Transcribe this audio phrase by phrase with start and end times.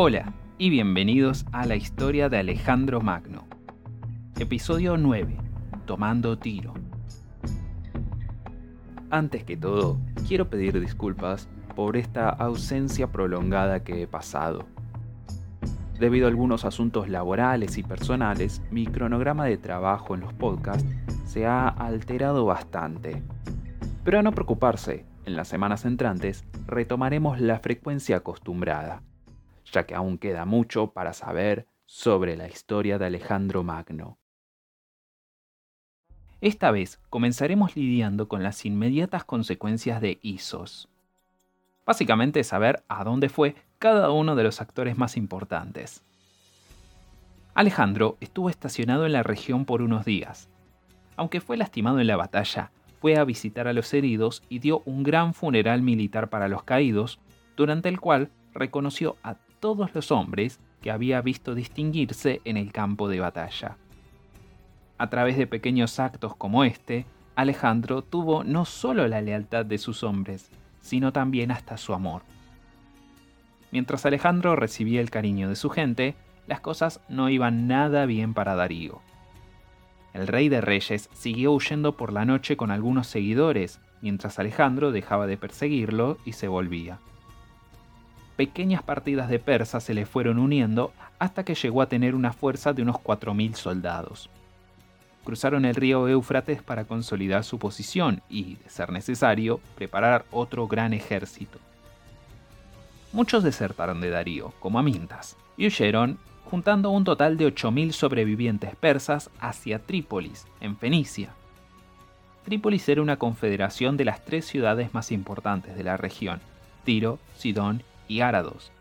[0.00, 3.48] Hola y bienvenidos a la historia de Alejandro Magno.
[4.38, 5.36] Episodio 9.
[5.86, 6.72] Tomando tiro.
[9.10, 14.66] Antes que todo, quiero pedir disculpas por esta ausencia prolongada que he pasado.
[15.98, 20.86] Debido a algunos asuntos laborales y personales, mi cronograma de trabajo en los podcasts
[21.26, 23.20] se ha alterado bastante.
[24.04, 29.02] Pero a no preocuparse, en las semanas entrantes retomaremos la frecuencia acostumbrada,
[29.72, 34.18] ya que aún queda mucho para saber sobre la historia de Alejandro Magno.
[36.40, 40.88] Esta vez comenzaremos lidiando con las inmediatas consecuencias de Isos.
[41.84, 46.02] Básicamente saber a dónde fue cada uno de los actores más importantes.
[47.54, 50.48] Alejandro estuvo estacionado en la región por unos días.
[51.16, 55.02] Aunque fue lastimado en la batalla, fue a visitar a los heridos y dio un
[55.02, 57.18] gran funeral militar para los caídos,
[57.56, 63.08] durante el cual reconoció a todos los hombres que había visto distinguirse en el campo
[63.08, 63.76] de batalla.
[64.98, 67.06] A través de pequeños actos como este,
[67.36, 72.22] Alejandro tuvo no solo la lealtad de sus hombres, sino también hasta su amor.
[73.70, 76.14] Mientras Alejandro recibía el cariño de su gente,
[76.46, 79.00] las cosas no iban nada bien para Darío.
[80.14, 85.26] El rey de reyes siguió huyendo por la noche con algunos seguidores, mientras Alejandro dejaba
[85.26, 86.98] de perseguirlo y se volvía.
[88.38, 92.72] Pequeñas partidas de persas se le fueron uniendo hasta que llegó a tener una fuerza
[92.72, 94.30] de unos 4.000 soldados.
[95.24, 100.92] Cruzaron el río Éufrates para consolidar su posición y, de ser necesario, preparar otro gran
[100.92, 101.58] ejército.
[103.12, 109.30] Muchos desertaron de Darío, como Amintas, y huyeron juntando un total de 8.000 sobrevivientes persas
[109.40, 111.30] hacia Trípolis, en Fenicia.
[112.44, 116.38] Trípolis era una confederación de las tres ciudades más importantes de la región,
[116.84, 118.72] Tiro, Sidón y Árados.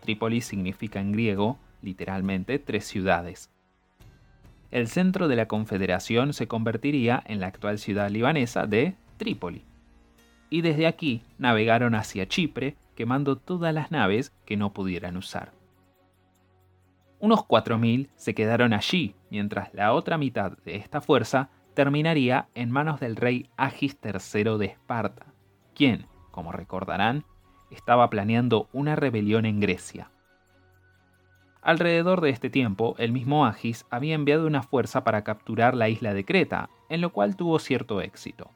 [0.00, 3.50] Trípolis significa en griego, literalmente, tres ciudades.
[4.70, 9.64] El centro de la confederación se convertiría en la actual ciudad libanesa de Trípoli.
[10.48, 15.52] Y desde aquí navegaron hacia Chipre, quemando todas las naves que no pudieran usar.
[17.18, 22.98] Unos 4.000 se quedaron allí, mientras la otra mitad de esta fuerza terminaría en manos
[22.98, 25.26] del rey Agis III de Esparta,
[25.74, 27.24] quien, como recordarán,
[27.72, 30.10] estaba planeando una rebelión en Grecia.
[31.62, 36.12] Alrededor de este tiempo, el mismo Agis había enviado una fuerza para capturar la isla
[36.12, 38.50] de Creta, en lo cual tuvo cierto éxito.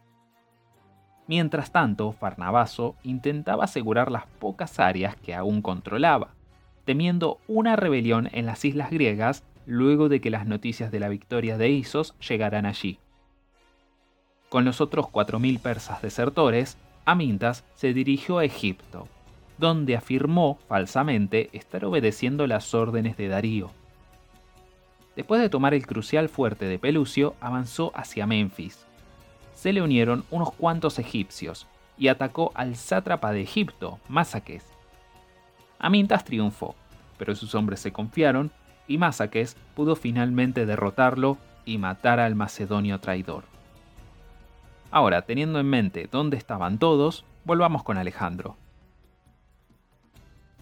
[1.29, 6.35] Mientras tanto, Farnabazo intentaba asegurar las pocas áreas que aún controlaba,
[6.85, 11.59] temiendo una rebelión en las islas griegas luego de que las noticias de la victoria
[11.59, 12.99] de Isos llegaran allí.
[14.49, 19.09] Con los otros 4.000 persas desertores, Amintas se dirigió a Egipto,
[19.57, 23.71] donde afirmó falsamente estar obedeciendo las órdenes de Darío.
[25.17, 28.85] Después de tomar el crucial fuerte de Pelucio, avanzó hacia Memphis.
[29.55, 31.67] Se le unieron unos cuantos egipcios
[31.97, 34.77] y atacó al sátrapa de Egipto, Másaques,
[35.79, 36.75] Amintas triunfó,
[37.19, 38.51] pero sus hombres se confiaron
[38.89, 43.45] y Másaques pudo finalmente derrotarlo y matar al macedonio traidor.
[44.97, 48.57] Ahora, teniendo en mente dónde estaban todos, volvamos con Alejandro.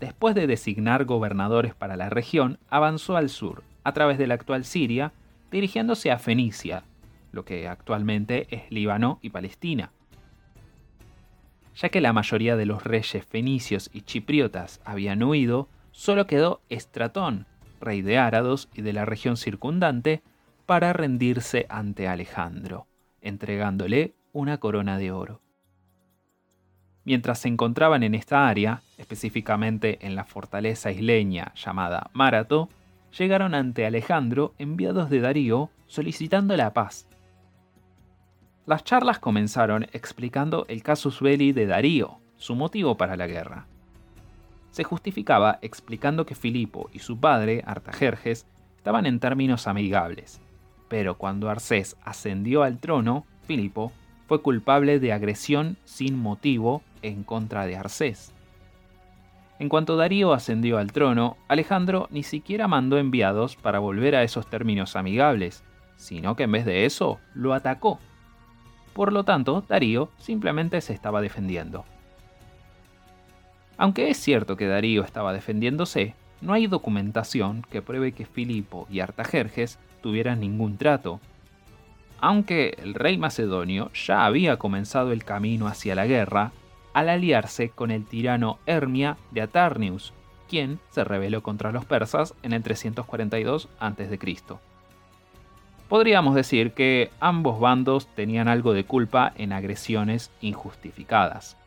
[0.00, 4.64] Después de designar gobernadores para la región, avanzó al sur, a través de la actual
[4.64, 5.12] Siria,
[5.52, 6.82] dirigiéndose a Fenicia,
[7.30, 9.92] lo que actualmente es Líbano y Palestina
[11.76, 17.46] ya que la mayoría de los reyes fenicios y chipriotas habían huido, solo quedó Estratón,
[17.80, 20.22] rey de Árados y de la región circundante,
[20.66, 22.88] para rendirse ante Alejandro,
[23.20, 25.40] entregándole una corona de oro.
[27.04, 32.68] Mientras se encontraban en esta área, específicamente en la fortaleza isleña llamada Marato,
[33.18, 37.06] llegaron ante Alejandro enviados de Darío solicitando la paz
[38.66, 43.66] las charlas comenzaron explicando el casus belli de Darío, su motivo para la guerra.
[44.70, 48.46] Se justificaba explicando que Filipo y su padre, Artajerjes,
[48.78, 50.40] estaban en términos amigables,
[50.88, 53.92] pero cuando Arcés ascendió al trono, Filipo
[54.26, 58.32] fue culpable de agresión sin motivo en contra de Arcés.
[59.58, 64.48] En cuanto Darío ascendió al trono, Alejandro ni siquiera mandó enviados para volver a esos
[64.48, 65.62] términos amigables,
[65.96, 68.00] sino que en vez de eso lo atacó
[68.94, 71.84] por lo tanto, Darío simplemente se estaba defendiendo.
[73.76, 79.00] Aunque es cierto que Darío estaba defendiéndose, no hay documentación que pruebe que Filipo y
[79.00, 81.20] Artajerjes tuvieran ningún trato.
[82.24, 86.52] Aunque el rey macedonio ya había comenzado el camino hacia la guerra
[86.94, 90.14] al aliarse con el tirano Hermia de Atarnius,
[90.48, 94.18] quien se rebeló contra los persas en el 342 a.C.
[95.86, 101.58] Podríamos decir que ambos bandos tenían algo de culpa en agresiones injustificadas.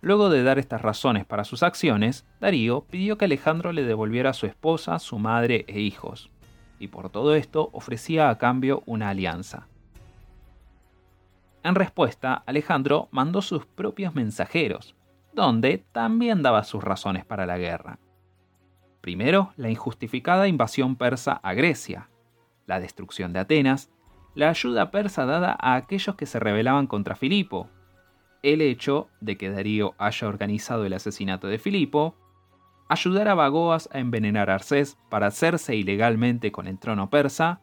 [0.00, 4.32] Luego de dar estas razones para sus acciones, Darío pidió que Alejandro le devolviera a
[4.32, 6.30] su esposa, su madre e hijos,
[6.82, 9.68] y por todo esto ofrecía a cambio una alianza.
[11.62, 14.96] En respuesta, Alejandro mandó sus propios mensajeros,
[15.32, 18.00] donde también daba sus razones para la guerra.
[19.00, 22.08] Primero, la injustificada invasión persa a Grecia,
[22.66, 23.92] la destrucción de Atenas,
[24.34, 27.68] la ayuda persa dada a aquellos que se rebelaban contra Filipo,
[28.42, 32.16] el hecho de que Darío haya organizado el asesinato de Filipo,
[32.92, 37.60] ayudar a Bagoas a envenenar a Arcés para hacerse ilegalmente con el trono persa,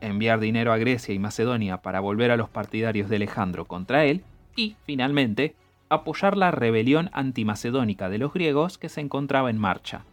[0.00, 4.22] enviar dinero a Grecia y Macedonia para volver a los partidarios de Alejandro contra él,
[4.56, 5.56] y, finalmente,
[5.88, 10.04] apoyar la rebelión antimacedónica de los griegos que se encontraba en marcha.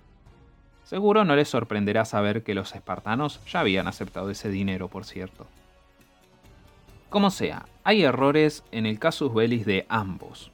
[0.83, 5.45] Seguro no les sorprenderá saber que los espartanos ya habían aceptado ese dinero, por cierto.
[7.09, 10.51] Como sea, hay errores en el casus belli de ambos.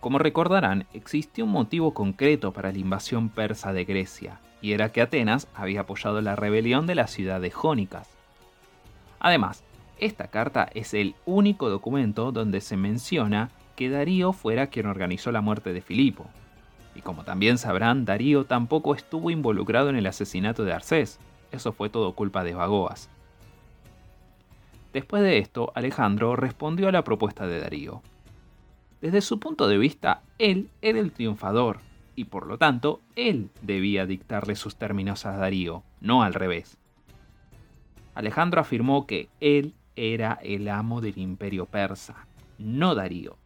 [0.00, 5.02] Como recordarán, existió un motivo concreto para la invasión persa de Grecia, y era que
[5.02, 8.08] Atenas había apoyado la rebelión de la ciudad de Jónicas.
[9.18, 9.62] Además,
[9.98, 15.42] esta carta es el único documento donde se menciona que Darío fuera quien organizó la
[15.42, 16.26] muerte de Filipo.
[16.94, 21.18] Y como también sabrán, Darío tampoco estuvo involucrado en el asesinato de Arcés,
[21.52, 23.10] eso fue todo culpa de Bagoas.
[24.92, 28.02] Después de esto, Alejandro respondió a la propuesta de Darío.
[29.00, 31.80] Desde su punto de vista, él era el triunfador,
[32.16, 36.76] y por lo tanto, él debía dictarle sus términos a Darío, no al revés.
[38.14, 42.26] Alejandro afirmó que él era el amo del imperio persa,
[42.58, 43.36] no Darío,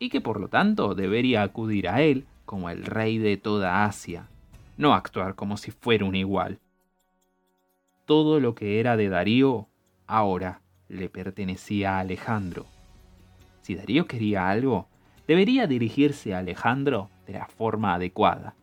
[0.00, 4.28] y que por lo tanto debería acudir a él como el rey de toda Asia,
[4.76, 6.58] no actuar como si fuera un igual.
[8.04, 9.68] Todo lo que era de Darío
[10.06, 12.66] ahora le pertenecía a Alejandro.
[13.68, 14.88] Si Darío quería algo,
[15.26, 18.54] debería dirigirse a Alejandro de la forma adecuada.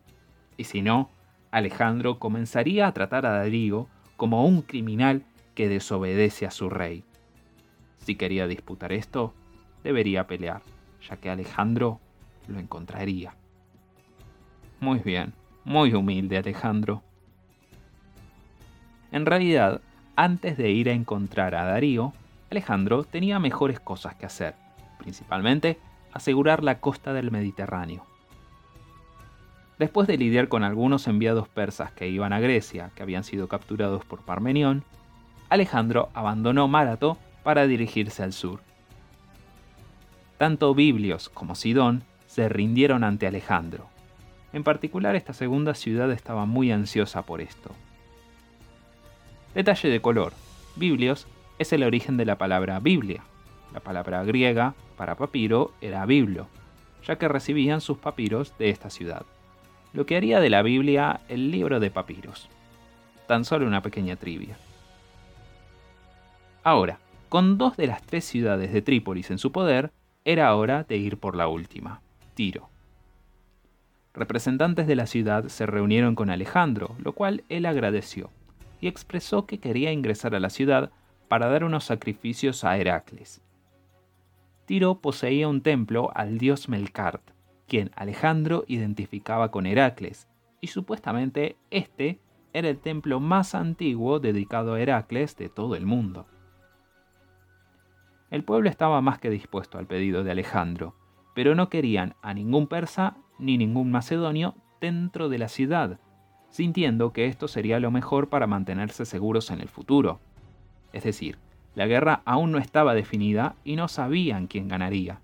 [0.56, 1.10] Y si no,
[1.52, 3.86] Alejandro comenzaría a tratar a Darío
[4.16, 5.22] como un criminal
[5.54, 7.04] que desobedece a su rey.
[7.98, 9.32] Si quería disputar esto,
[9.84, 10.62] debería pelear,
[11.08, 12.00] ya que Alejandro
[12.48, 13.32] lo encontraría.
[14.80, 17.04] Muy bien, muy humilde Alejandro.
[19.12, 19.80] En realidad,
[20.16, 22.12] antes de ir a encontrar a Darío,
[22.50, 24.65] Alejandro tenía mejores cosas que hacer,
[24.98, 25.78] principalmente
[26.12, 28.04] asegurar la costa del Mediterráneo.
[29.78, 34.04] Después de lidiar con algunos enviados persas que iban a Grecia, que habían sido capturados
[34.04, 34.84] por Parmenión,
[35.50, 38.60] Alejandro abandonó Márato para dirigirse al sur.
[40.38, 43.86] Tanto Biblios como Sidón se rindieron ante Alejandro.
[44.52, 47.70] En particular esta segunda ciudad estaba muy ansiosa por esto.
[49.54, 50.32] Detalle de color.
[50.76, 51.26] Biblios
[51.58, 53.22] es el origen de la palabra Biblia.
[53.72, 56.48] La palabra griega para papiro era biblio,
[57.06, 59.24] ya que recibían sus papiros de esta ciudad,
[59.92, 62.48] lo que haría de la Biblia el libro de papiros.
[63.26, 64.56] Tan solo una pequeña trivia.
[66.62, 69.92] Ahora, con dos de las tres ciudades de Trípolis en su poder,
[70.24, 72.00] era hora de ir por la última,
[72.34, 72.68] Tiro.
[74.14, 78.30] Representantes de la ciudad se reunieron con Alejandro, lo cual él agradeció
[78.80, 80.90] y expresó que quería ingresar a la ciudad
[81.28, 83.42] para dar unos sacrificios a Heracles.
[84.66, 87.22] Tiro poseía un templo al dios Melkart,
[87.68, 90.28] quien Alejandro identificaba con Heracles,
[90.60, 92.18] y supuestamente este
[92.52, 96.26] era el templo más antiguo dedicado a Heracles de todo el mundo.
[98.30, 100.96] El pueblo estaba más que dispuesto al pedido de Alejandro,
[101.32, 106.00] pero no querían a ningún persa ni ningún macedonio dentro de la ciudad,
[106.50, 110.18] sintiendo que esto sería lo mejor para mantenerse seguros en el futuro.
[110.92, 111.38] Es decir,
[111.76, 115.20] la guerra aún no estaba definida y no sabían quién ganaría.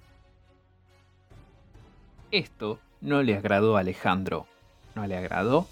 [2.31, 4.47] Esto no le agradó a Alejandro,
[4.95, 5.67] no le agradó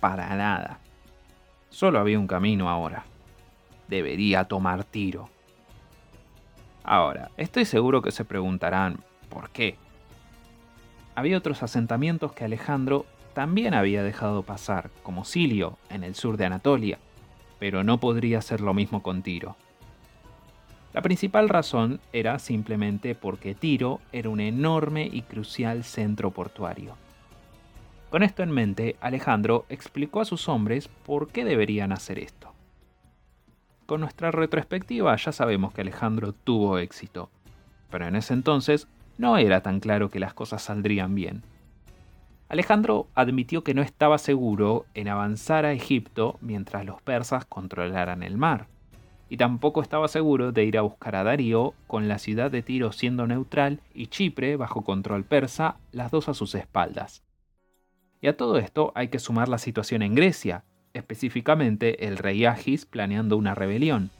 [0.00, 0.78] para nada.
[1.68, 3.04] Solo había un camino ahora.
[3.88, 5.28] Debería tomar tiro.
[6.82, 9.76] Ahora, estoy seguro que se preguntarán, ¿por qué?
[11.14, 16.46] Había otros asentamientos que Alejandro también había dejado pasar, como Silio, en el sur de
[16.46, 16.98] Anatolia,
[17.58, 19.56] pero no podría hacer lo mismo con Tiro.
[20.92, 26.96] La principal razón era simplemente porque Tiro era un enorme y crucial centro portuario.
[28.10, 32.52] Con esto en mente, Alejandro explicó a sus hombres por qué deberían hacer esto.
[33.86, 37.30] Con nuestra retrospectiva ya sabemos que Alejandro tuvo éxito,
[37.90, 41.42] pero en ese entonces no era tan claro que las cosas saldrían bien.
[42.50, 48.36] Alejandro admitió que no estaba seguro en avanzar a Egipto mientras los persas controlaran el
[48.36, 48.66] mar,
[49.32, 52.92] y tampoco estaba seguro de ir a buscar a Darío con la ciudad de Tiro
[52.92, 57.24] siendo neutral y Chipre bajo control persa, las dos a sus espaldas.
[58.20, 62.84] Y a todo esto hay que sumar la situación en Grecia, específicamente el rey Agis
[62.84, 64.10] planeando una rebelión.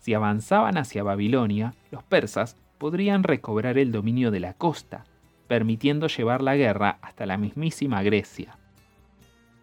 [0.00, 5.04] Si avanzaban hacia Babilonia, los persas podrían recobrar el dominio de la costa,
[5.46, 8.58] permitiendo llevar la guerra hasta la mismísima Grecia.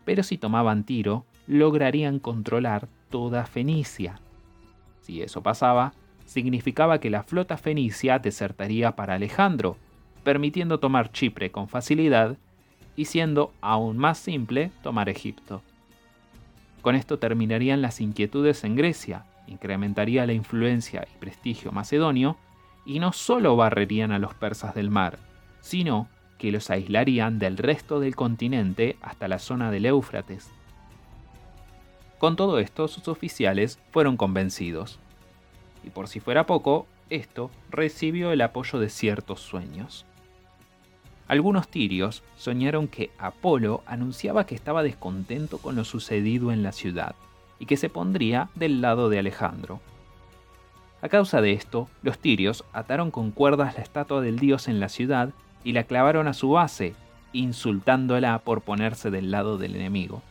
[0.05, 4.21] Pero si tomaban Tiro, lograrían controlar toda Fenicia.
[5.01, 5.93] Si eso pasaba,
[6.25, 9.77] significaba que la flota fenicia desertaría para Alejandro,
[10.23, 12.37] permitiendo tomar Chipre con facilidad
[12.95, 15.61] y siendo aún más simple tomar Egipto.
[16.81, 22.37] Con esto terminarían las inquietudes en Grecia, incrementaría la influencia y prestigio macedonio,
[22.85, 25.17] y no solo barrerían a los persas del mar,
[25.61, 30.49] sino que los aislarían del resto del continente hasta la zona del Éufrates.
[32.19, 34.99] Con todo esto, sus oficiales fueron convencidos.
[35.85, 40.05] Y por si fuera poco, esto recibió el apoyo de ciertos sueños.
[41.29, 47.15] Algunos tirios soñaron que Apolo anunciaba que estaba descontento con lo sucedido en la ciudad
[47.57, 49.79] y que se pondría del lado de Alejandro.
[51.01, 54.89] A causa de esto, los tirios ataron con cuerdas la estatua del dios en la
[54.89, 55.29] ciudad
[55.63, 56.95] y la clavaron a su base,
[57.31, 60.21] insultándola por ponerse del lado del enemigo.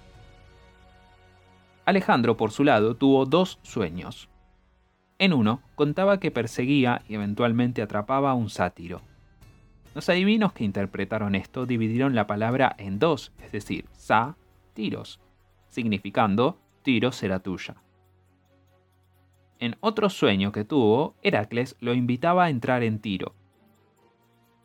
[1.89, 4.29] Alejandro, por su lado, tuvo dos sueños.
[5.19, 9.01] En uno, contaba que perseguía y eventualmente atrapaba a un sátiro.
[9.95, 14.37] Los adivinos que interpretaron esto dividieron la palabra en dos, es decir, sa,
[14.75, 15.19] tiros,
[15.69, 17.77] significando tiro será tuya.
[19.59, 23.35] En otro sueño que tuvo, Heracles lo invitaba a entrar en Tiro,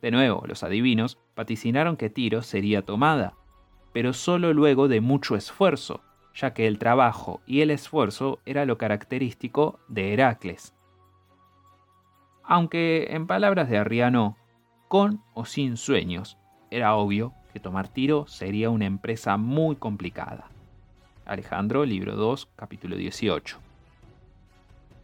[0.03, 3.35] de nuevo, los adivinos vaticinaron que Tiro sería tomada,
[3.93, 6.01] pero solo luego de mucho esfuerzo,
[6.35, 10.73] ya que el trabajo y el esfuerzo era lo característico de Heracles.
[12.43, 14.37] Aunque, en palabras de Arriano,
[14.87, 16.37] con o sin sueños,
[16.69, 20.49] era obvio que tomar Tiro sería una empresa muy complicada.
[21.25, 23.59] Alejandro, libro 2, capítulo 18.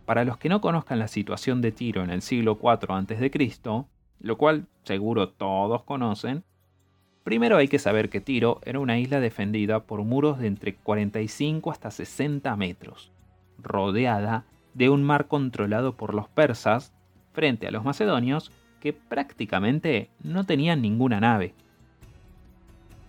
[0.05, 3.85] Para los que no conozcan la situación de Tiro en el siglo IV a.C.,
[4.19, 6.43] lo cual seguro todos conocen,
[7.23, 11.71] primero hay que saber que Tiro era una isla defendida por muros de entre 45
[11.71, 13.11] hasta 60 metros,
[13.61, 16.93] rodeada de un mar controlado por los persas
[17.33, 21.53] frente a los macedonios que prácticamente no tenían ninguna nave.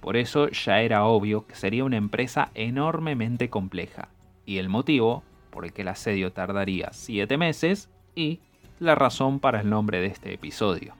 [0.00, 4.08] Por eso ya era obvio que sería una empresa enormemente compleja,
[4.46, 8.40] y el motivo por el que el asedio tardaría 7 meses y
[8.78, 10.94] la razón para el nombre de este episodio.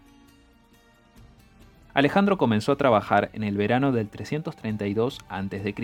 [1.93, 5.75] Alejandro comenzó a trabajar en el verano del 332 a.C.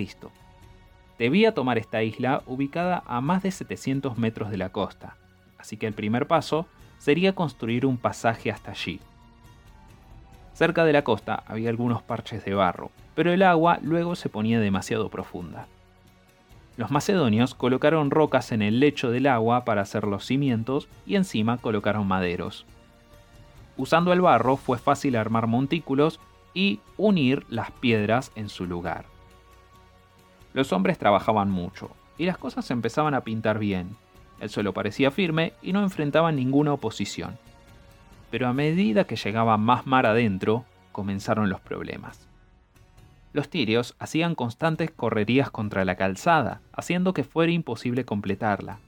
[1.18, 5.16] Debía tomar esta isla ubicada a más de 700 metros de la costa,
[5.58, 6.66] así que el primer paso
[6.98, 9.00] sería construir un pasaje hasta allí.
[10.52, 14.60] Cerca de la costa había algunos parches de barro, pero el agua luego se ponía
[14.60, 15.66] demasiado profunda.
[16.76, 21.56] Los macedonios colocaron rocas en el lecho del agua para hacer los cimientos y encima
[21.56, 22.66] colocaron maderos.
[23.76, 26.20] Usando el barro fue fácil armar montículos
[26.54, 29.04] y unir las piedras en su lugar.
[30.54, 33.94] Los hombres trabajaban mucho y las cosas empezaban a pintar bien.
[34.40, 37.36] El suelo parecía firme y no enfrentaban ninguna oposición.
[38.30, 42.26] Pero a medida que llegaba más mar adentro, comenzaron los problemas.
[43.34, 48.78] Los tirios hacían constantes correrías contra la calzada, haciendo que fuera imposible completarla.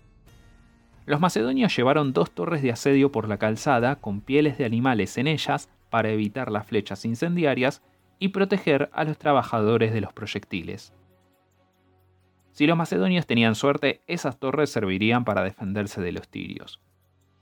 [1.09, 5.27] Los macedonios llevaron dos torres de asedio por la calzada con pieles de animales en
[5.27, 7.81] ellas para evitar las flechas incendiarias
[8.19, 10.93] y proteger a los trabajadores de los proyectiles.
[12.53, 16.79] Si los macedonios tenían suerte, esas torres servirían para defenderse de los tirios.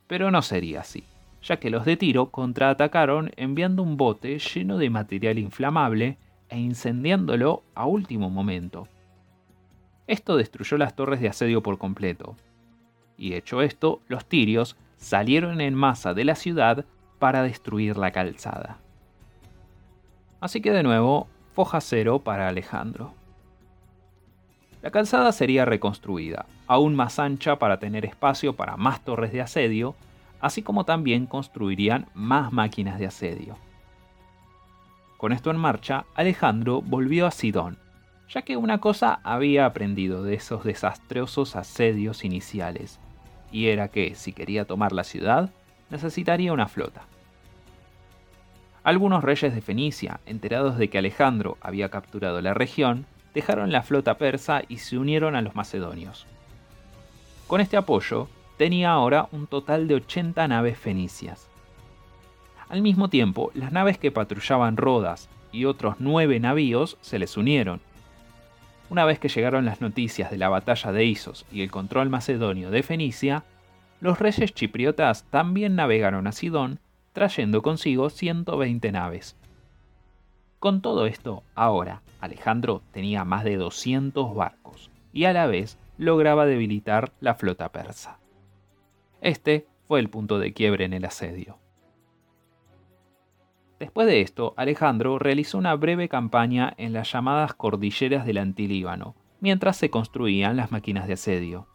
[0.07, 1.03] Pero no sería así,
[1.43, 6.19] ya que los de Tiro contraatacaron enviando un bote lleno de material inflamable
[6.51, 8.87] e incendiándolo a último momento.
[10.07, 12.37] Esto destruyó las torres de asedio por completo,
[13.19, 16.85] y hecho esto, los tirios salieron en masa de la ciudad
[17.19, 18.79] para destruir la calzada.
[20.41, 23.15] Así que de nuevo, foja cero para Alejandro.
[24.83, 29.95] La calzada sería reconstruida, aún más ancha para tener espacio para más torres de asedio,
[30.41, 33.57] así como también construirían más máquinas de asedio.
[35.17, 37.79] Con esto en marcha, Alejandro volvió a Sidón,
[38.29, 43.01] ya que una cosa había aprendido de esos desastrosos asedios iniciales,
[43.53, 45.51] y era que, si quería tomar la ciudad,
[45.91, 47.03] necesitaría una flota.
[48.85, 54.17] Algunos reyes de Fenicia, enterados de que Alejandro había capturado la región, dejaron la flota
[54.17, 56.27] persa y se unieron a los macedonios.
[57.47, 61.49] Con este apoyo, tenía ahora un total de 80 naves fenicias.
[62.69, 67.81] Al mismo tiempo, las naves que patrullaban Rodas y otros nueve navíos se les unieron.
[68.89, 72.71] Una vez que llegaron las noticias de la batalla de Isos y el control macedonio
[72.71, 73.43] de Fenicia,
[74.01, 76.79] los reyes chipriotas también navegaron a Sidón
[77.13, 79.37] trayendo consigo 120 naves.
[80.61, 86.47] Con todo esto, ahora Alejandro tenía más de 200 barcos y a la vez lograba
[86.47, 88.19] debilitar la flota persa.
[89.21, 91.59] Este fue el punto de quiebre en el asedio.
[93.79, 99.77] Después de esto, Alejandro realizó una breve campaña en las llamadas cordilleras del Antilíbano, mientras
[99.77, 101.67] se construían las máquinas de asedio.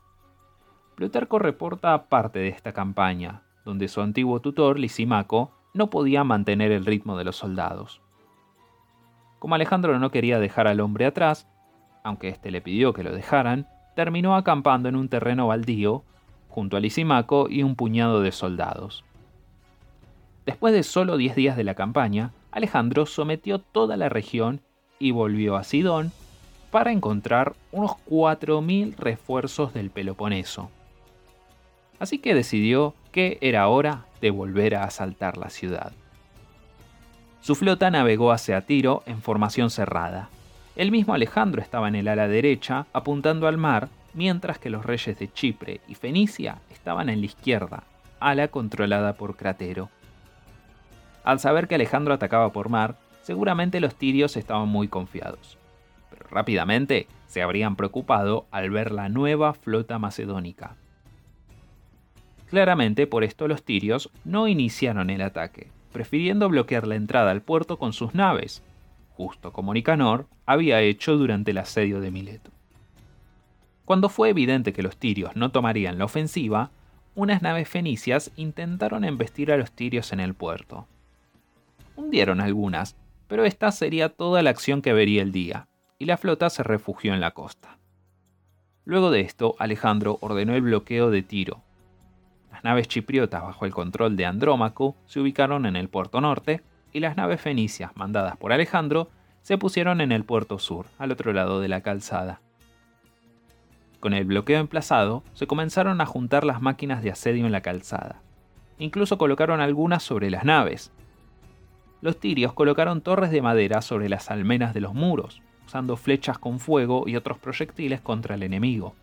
[0.96, 6.86] Plutarco reporta parte de esta campaña, donde su antiguo tutor, Lisimaco, no podía mantener el
[6.86, 8.01] ritmo de los soldados.
[9.38, 11.48] Como Alejandro no quería dejar al hombre atrás,
[12.03, 16.03] aunque éste le pidió que lo dejaran, terminó acampando en un terreno baldío
[16.50, 19.03] junto a Lisimaco y un puñado de soldados.
[20.45, 24.62] Después de solo 10 días de la campaña, Alejandro sometió toda la región
[25.00, 26.12] y volvió a Sidón
[26.71, 30.69] para encontrar unos 4.000 refuerzos del Peloponeso.
[32.00, 35.91] Así que decidió que era hora de volver a asaltar la ciudad.
[37.41, 40.29] Su flota navegó hacia Tiro en formación cerrada.
[40.75, 45.19] El mismo Alejandro estaba en el ala derecha, apuntando al mar, mientras que los reyes
[45.19, 47.83] de Chipre y Fenicia estaban en la izquierda,
[48.19, 49.89] ala controlada por Cratero.
[51.23, 55.57] Al saber que Alejandro atacaba por mar, seguramente los tirios estaban muy confiados.
[56.09, 60.75] Pero rápidamente se habrían preocupado al ver la nueva flota macedónica.
[62.49, 67.77] Claramente por esto los tirios no iniciaron el ataque, prefiriendo bloquear la entrada al puerto
[67.77, 68.62] con sus naves,
[69.12, 72.51] justo como Nicanor había hecho durante el asedio de Mileto.
[73.86, 76.71] Cuando fue evidente que los tirios no tomarían la ofensiva,
[77.15, 80.88] unas naves fenicias intentaron embestir a los tirios en el puerto.
[82.01, 85.67] Hundieron algunas, pero esta sería toda la acción que vería el día,
[85.99, 87.77] y la flota se refugió en la costa.
[88.85, 91.63] Luego de esto, Alejandro ordenó el bloqueo de Tiro,
[92.51, 96.61] las naves chipriotas bajo el control de Andrómaco se ubicaron en el puerto norte
[96.93, 99.09] y las naves fenicias mandadas por Alejandro
[99.41, 102.41] se pusieron en el puerto sur, al otro lado de la calzada.
[103.99, 108.21] Con el bloqueo emplazado, se comenzaron a juntar las máquinas de asedio en la calzada.
[108.77, 110.91] Incluso colocaron algunas sobre las naves.
[112.01, 116.59] Los tirios colocaron torres de madera sobre las almenas de los muros, usando flechas con
[116.59, 118.95] fuego y otros proyectiles contra el enemigo.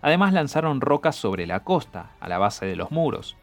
[0.00, 3.36] Además lanzaron rocas sobre la costa, a la base de los muros,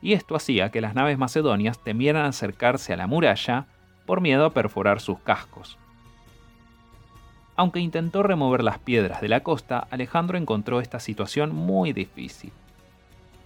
[0.00, 3.66] y esto hacía que las naves macedonias temieran acercarse a la muralla
[4.06, 5.78] por miedo a perforar sus cascos.
[7.54, 12.52] Aunque intentó remover las piedras de la costa, Alejandro encontró esta situación muy difícil.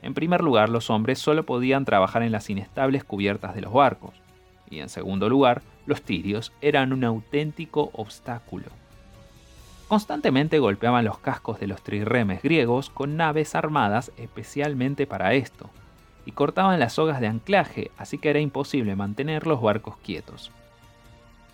[0.00, 4.14] En primer lugar, los hombres solo podían trabajar en las inestables cubiertas de los barcos,
[4.70, 8.66] y en segundo lugar, los tirios eran un auténtico obstáculo.
[9.88, 15.70] Constantemente golpeaban los cascos de los trirremes griegos con naves armadas especialmente para esto,
[16.24, 20.50] y cortaban las sogas de anclaje, así que era imposible mantener los barcos quietos.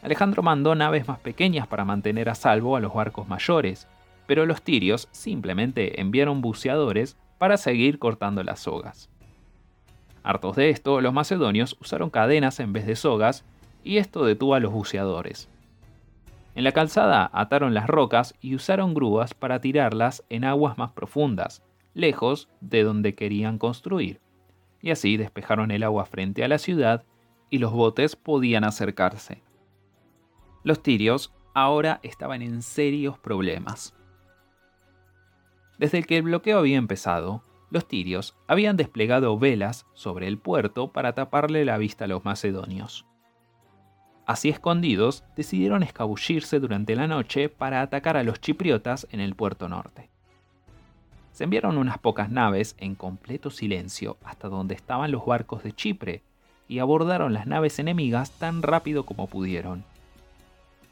[0.02, 3.86] Alejandro mandó naves más pequeñas para mantener a salvo a los barcos mayores,
[4.26, 9.11] pero los tirios simplemente enviaron buceadores para seguir cortando las sogas.
[10.22, 13.44] Hartos de esto, los macedonios usaron cadenas en vez de sogas,
[13.84, 15.48] y esto detuvo a los buceadores.
[16.54, 21.62] En la calzada ataron las rocas y usaron grúas para tirarlas en aguas más profundas,
[21.94, 24.20] lejos de donde querían construir.
[24.80, 27.04] Y así despejaron el agua frente a la ciudad
[27.50, 29.42] y los botes podían acercarse.
[30.62, 33.94] Los tirios ahora estaban en serios problemas.
[35.78, 41.14] Desde que el bloqueo había empezado, los tirios habían desplegado velas sobre el puerto para
[41.14, 43.06] taparle la vista a los macedonios.
[44.26, 49.68] Así escondidos, decidieron escabullirse durante la noche para atacar a los chipriotas en el puerto
[49.68, 50.10] norte.
[51.32, 56.22] Se enviaron unas pocas naves en completo silencio hasta donde estaban los barcos de Chipre
[56.68, 59.84] y abordaron las naves enemigas tan rápido como pudieron.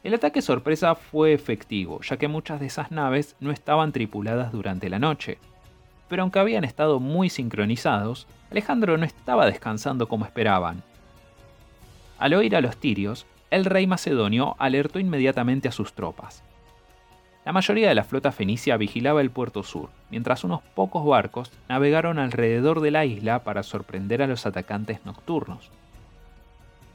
[0.02, 4.88] El ataque sorpresa fue efectivo, ya que muchas de esas naves no estaban tripuladas durante
[4.88, 5.38] la noche.
[6.10, 10.82] Pero aunque habían estado muy sincronizados, Alejandro no estaba descansando como esperaban
[12.20, 16.44] al oír a los tirios, el rey macedonio alertó inmediatamente a sus tropas.
[17.46, 22.18] La mayoría de la flota fenicia vigilaba el puerto sur, mientras unos pocos barcos navegaron
[22.18, 25.70] alrededor de la isla para sorprender a los atacantes nocturnos.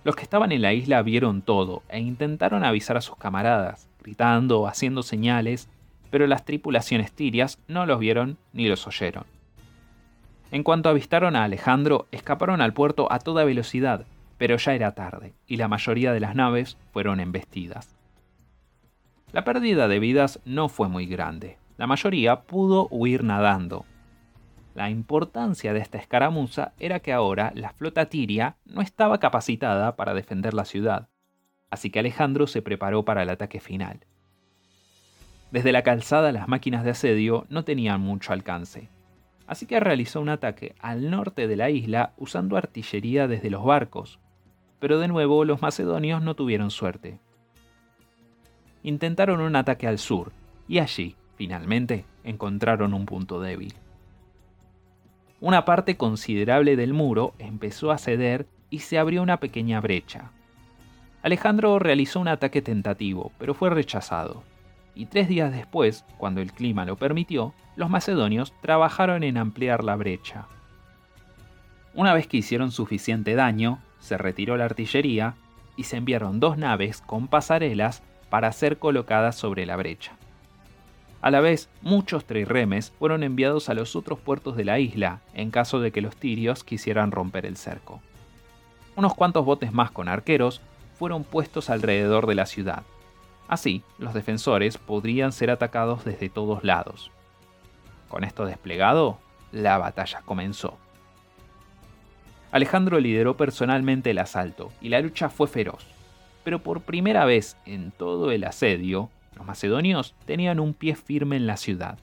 [0.04, 4.68] Los que estaban en la isla vieron todo e intentaron avisar a sus camaradas, gritando,
[4.68, 5.68] haciendo señales,
[6.10, 9.26] pero las tripulaciones tirias no los vieron ni los oyeron.
[10.52, 14.06] En cuanto avistaron a Alejandro, escaparon al puerto a toda velocidad,
[14.38, 17.96] pero ya era tarde, y la mayoría de las naves fueron embestidas.
[19.32, 23.86] La pérdida de vidas no fue muy grande, la mayoría pudo huir nadando.
[24.76, 30.14] La importancia de esta escaramuza era que ahora la flota tiria no estaba capacitada para
[30.14, 31.10] defender la ciudad,
[31.70, 34.06] así que Alejandro se preparó para el ataque final.
[35.56, 38.90] Desde la calzada las máquinas de asedio no tenían mucho alcance,
[39.48, 44.20] así que realizó un ataque al norte de la isla usando artillería desde los barcos,
[44.80, 47.20] pero de nuevo los macedonios no tuvieron suerte.
[48.84, 50.34] Intentaron un ataque al sur,
[50.68, 53.76] y allí, finalmente, encontraron un punto débil.
[55.40, 60.32] Una parte considerable del muro empezó a ceder y se abrió una pequeña brecha.
[61.22, 64.44] Alejandro realizó un ataque tentativo, pero fue rechazado.
[64.96, 69.96] Y tres días después, cuando el clima lo permitió, los macedonios trabajaron en ampliar la
[69.98, 70.48] brecha.
[71.94, 75.36] Una vez que hicieron suficiente daño, se retiró la artillería
[75.76, 80.14] y se enviaron dos naves con pasarelas para ser colocadas sobre la brecha.
[81.22, 85.52] A la vez, muchos trirremes fueron enviados a los otros puertos de la isla en
[85.52, 88.02] caso de que los tirios quisieran romper el cerco.
[88.96, 90.62] Unos cuantos botes más con arqueros
[90.98, 92.84] fueron puestos alrededor de la ciudad.
[93.48, 97.12] Así, los defensores podrían ser atacados desde todos lados.
[98.10, 99.20] Con esto desplegado,
[99.52, 100.78] la batalla comenzó.
[102.52, 105.86] Alejandro lideró personalmente el asalto y la lucha fue feroz.
[106.44, 111.48] Pero por primera vez en todo el asedio, los macedonios tenían un pie firme en
[111.48, 112.00] la ciudad.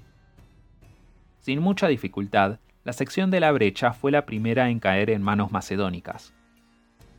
[1.40, 5.52] Sin mucha dificultad, la sección de la brecha fue la primera en caer en manos
[5.52, 6.34] macedónicas.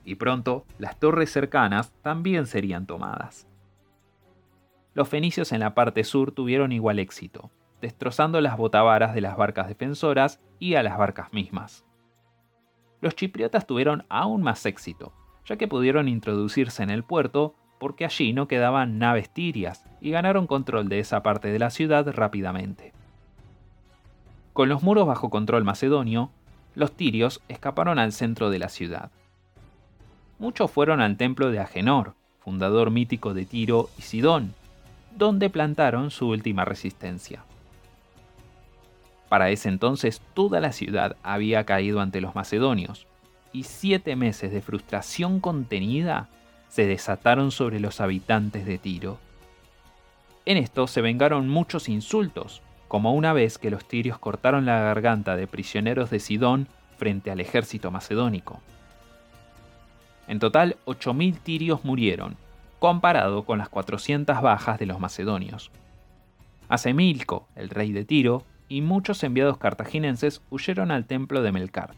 [0.06, 3.48] Y pronto, las torres cercanas también serían tomadas.
[4.94, 7.52] Los fenicios en la parte sur tuvieron igual éxito,
[7.82, 11.86] destrozando las botavaras de las barcas defensoras y a las barcas mismas
[13.04, 15.12] los chipriotas tuvieron aún más éxito,
[15.46, 20.48] ya que pudieron introducirse en el puerto porque allí no quedaban naves tirias y ganaron
[20.48, 22.94] control de esa parte de la ciudad rápidamente.
[24.54, 26.32] Con los muros bajo control macedonio,
[26.76, 29.12] los tirios escaparon al centro de la ciudad.
[30.40, 34.54] Muchos fueron al templo de Agenor, fundador mítico de Tiro y Sidón,
[35.18, 37.44] donde plantaron su última resistencia.
[39.30, 43.08] Para ese entonces toda la ciudad había caído ante los macedonios,
[43.52, 46.30] y siete meses de frustración contenida
[46.70, 49.20] se desataron sobre los habitantes de Tiro.
[50.46, 55.36] En esto se vengaron muchos insultos, como una vez que los tirios cortaron la garganta
[55.36, 58.62] de prisioneros de Sidón frente al ejército macedónico.
[60.28, 62.38] En total, 8.000 tirios murieron,
[62.84, 65.72] comparado con las 400 bajas de los macedonios.
[66.68, 71.96] Asemilco, el rey de Tiro, y muchos enviados cartaginenses huyeron al templo de Melkart.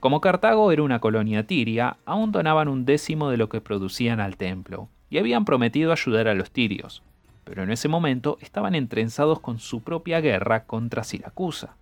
[0.00, 4.38] Como Cartago era una colonia tiria, aún donaban un décimo de lo que producían al
[4.38, 7.02] templo, y habían prometido ayudar a los tirios,
[7.44, 11.76] pero en ese momento estaban entrenzados con su propia guerra contra Siracusa.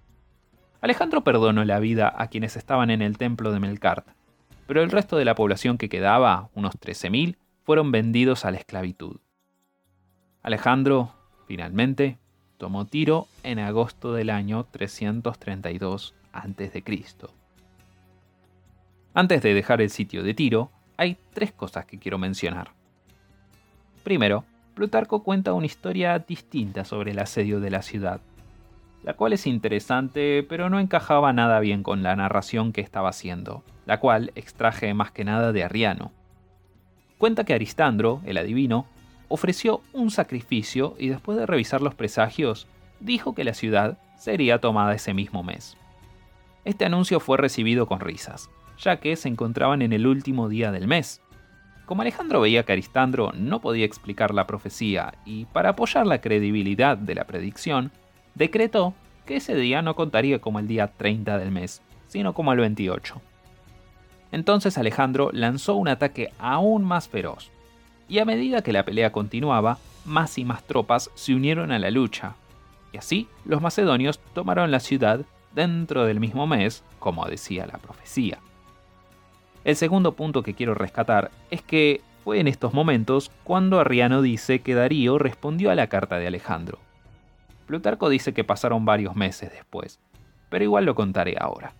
[0.80, 4.08] Alejandro perdonó la vida a quienes estaban en el templo de Melkart,
[4.66, 7.36] pero el resto de la población que quedaba, unos 13.000,
[7.68, 9.20] fueron vendidos a la esclavitud.
[10.40, 11.12] Alejandro,
[11.46, 12.16] finalmente,
[12.56, 16.82] tomó Tiro en agosto del año 332 a.C.
[19.12, 22.70] Antes de dejar el sitio de Tiro, hay tres cosas que quiero mencionar.
[24.02, 28.22] Primero, Plutarco cuenta una historia distinta sobre el asedio de la ciudad,
[29.02, 33.62] la cual es interesante pero no encajaba nada bien con la narración que estaba haciendo,
[33.84, 36.12] la cual extraje más que nada de Arriano.
[37.18, 38.86] Cuenta que Aristandro, el adivino,
[39.28, 42.68] ofreció un sacrificio y después de revisar los presagios,
[43.00, 45.76] dijo que la ciudad sería tomada ese mismo mes.
[46.64, 50.86] Este anuncio fue recibido con risas, ya que se encontraban en el último día del
[50.86, 51.20] mes.
[51.86, 56.96] Como Alejandro veía que Aristandro no podía explicar la profecía y para apoyar la credibilidad
[56.96, 57.90] de la predicción,
[58.34, 58.94] decretó
[59.26, 63.20] que ese día no contaría como el día 30 del mes, sino como el 28.
[64.32, 67.50] Entonces Alejandro lanzó un ataque aún más feroz,
[68.08, 71.90] y a medida que la pelea continuaba, más y más tropas se unieron a la
[71.90, 72.34] lucha,
[72.92, 75.20] y así los macedonios tomaron la ciudad
[75.54, 78.38] dentro del mismo mes, como decía la profecía.
[79.64, 84.60] El segundo punto que quiero rescatar es que fue en estos momentos cuando Arriano dice
[84.60, 86.78] que Darío respondió a la carta de Alejandro.
[87.66, 90.00] Plutarco dice que pasaron varios meses después,
[90.48, 91.72] pero igual lo contaré ahora.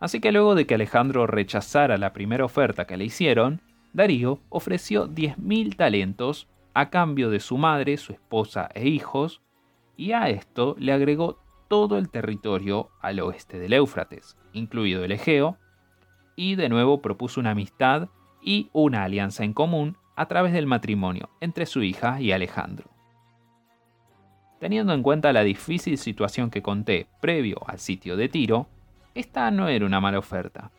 [0.00, 3.60] Así que luego de que Alejandro rechazara la primera oferta que le hicieron,
[3.92, 9.42] Darío ofreció 10.000 talentos a cambio de su madre, su esposa e hijos,
[9.96, 15.58] y a esto le agregó todo el territorio al oeste del Éufrates, incluido el Egeo,
[16.34, 18.08] y de nuevo propuso una amistad
[18.42, 22.88] y una alianza en común a través del matrimonio entre su hija y Alejandro.
[24.58, 28.68] Teniendo en cuenta la difícil situación que conté previo al sitio de Tiro,
[29.14, 30.70] esta no era una mala oferta.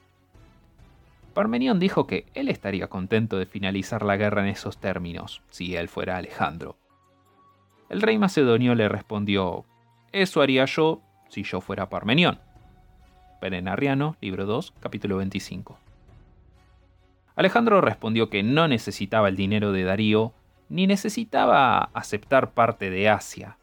[1.34, 5.88] Parmenión dijo que él estaría contento de finalizar la guerra en esos términos, si él
[5.88, 6.76] fuera Alejandro.
[7.90, 9.66] El rey macedonio le respondió,
[10.12, 12.40] eso haría yo si yo fuera Parmenión.
[13.40, 15.78] Perenariano, libro 2, capítulo 25.
[17.36, 20.34] Alejandro respondió que no necesitaba el dinero de Darío,
[20.70, 23.58] ni necesitaba aceptar parte de Asia.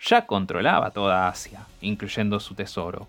[0.00, 3.08] Ya controlaba toda Asia, incluyendo su tesoro.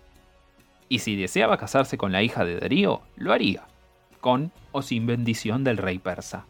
[0.90, 3.62] Y si deseaba casarse con la hija de Darío, lo haría,
[4.20, 6.46] con o sin bendición del rey persa.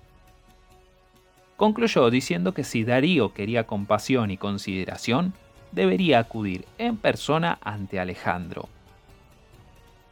[1.59, 5.35] Concluyó diciendo que si Darío quería compasión y consideración,
[5.73, 8.71] debería acudir en persona ante Alejandro.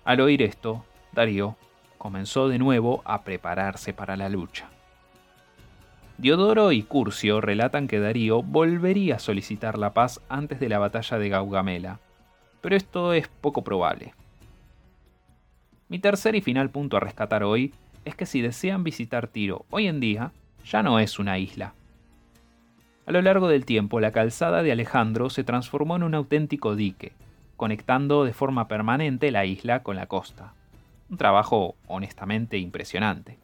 [0.05, 1.57] Al oír esto, Darío
[1.97, 4.69] comenzó de nuevo a prepararse para la lucha.
[6.19, 11.19] Diodoro y Curcio relatan que Darío volvería a solicitar la paz antes de la batalla
[11.19, 11.99] de Gaugamela,
[12.61, 14.15] pero esto es poco probable.
[15.89, 17.73] Mi tercer y final punto a rescatar hoy
[18.05, 20.33] es que si desean visitar Tiro hoy en día,
[20.65, 21.73] ya no es una isla.
[23.07, 27.13] A lo largo del tiempo, la calzada de Alejandro se transformó en un auténtico dique,
[27.57, 30.53] conectando de forma permanente la isla con la costa.
[31.09, 33.39] Un trabajo honestamente impresionante.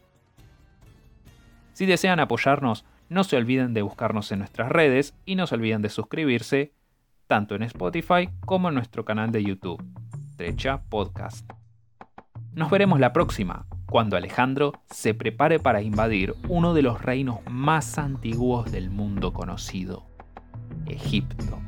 [1.73, 5.81] Si desean apoyarnos, no se olviden de buscarnos en nuestras redes y no se olviden
[5.81, 6.73] de suscribirse
[7.27, 9.83] tanto en Spotify como en nuestro canal de YouTube,
[10.37, 11.51] Trecha Podcast.
[12.55, 17.99] Nos veremos la próxima, cuando Alejandro se prepare para invadir uno de los reinos más
[17.99, 20.07] antiguos del mundo conocido,
[20.87, 21.59] Egipto.